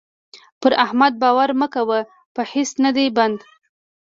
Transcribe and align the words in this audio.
پر 0.61 0.71
احمد 0.85 1.13
باور 1.21 1.49
مه 1.59 1.67
کوه؛ 1.73 1.99
په 2.33 2.41
هيڅ 2.51 2.71
نه 2.83 2.91
دی 2.95 3.05
بند. 3.15 3.39